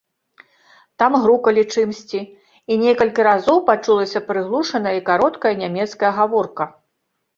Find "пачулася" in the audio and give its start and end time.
3.69-4.25